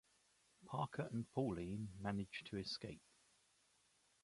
Parker 0.65 1.07
and 1.13 1.29
Pauline 1.29 1.89
manage 1.99 2.41
to 2.45 2.57
escape. 2.57 3.03